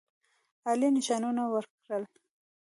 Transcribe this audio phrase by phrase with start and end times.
[0.67, 2.03] عالي نښانونه ورکړل.